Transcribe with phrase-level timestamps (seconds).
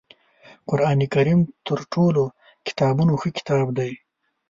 [0.69, 2.23] قرآنکریم تر ټولو
[2.67, 3.91] کتابونو ښه کتاب دی